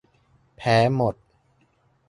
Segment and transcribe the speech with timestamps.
[0.57, 1.15] แพ้หมด